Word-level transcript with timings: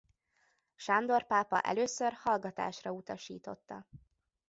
Sándor 0.75 1.27
pápa 1.27 1.59
először 1.59 2.11
hallgatásra 2.13 2.91
utasította. 2.91 3.87